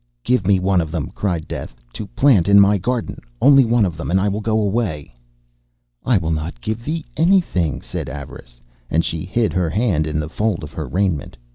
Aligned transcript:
'Give 0.23 0.47
me 0.47 0.57
one 0.59 0.81
of 0.81 0.89
them,' 0.89 1.11
cried 1.13 1.47
Death, 1.47 1.75
'to 1.93 2.07
plant 2.17 2.47
in 2.47 2.59
my 2.59 2.79
garden; 2.79 3.21
only 3.39 3.63
one 3.63 3.85
of 3.85 3.97
them, 3.97 4.09
and 4.09 4.19
I 4.19 4.29
will 4.29 4.41
go 4.41 4.59
away.' 4.59 5.13
'I 6.03 6.17
will 6.17 6.31
not 6.31 6.59
give 6.59 6.83
thee 6.83 7.05
anything,' 7.17 7.83
said 7.83 8.09
Avarice, 8.09 8.59
and 8.89 9.05
she 9.05 9.23
hid 9.25 9.53
her 9.53 9.69
hand 9.69 10.07
in 10.07 10.19
the 10.19 10.27
fold 10.27 10.63
of 10.63 10.73
her 10.73 10.87
raiment. 10.87 11.37